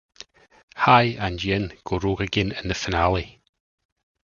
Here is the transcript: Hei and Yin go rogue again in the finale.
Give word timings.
Hei 0.77 1.15
and 1.19 1.43
Yin 1.43 1.73
go 1.83 1.99
rogue 1.99 2.21
again 2.21 2.53
in 2.53 2.69
the 2.69 2.73
finale. 2.73 3.43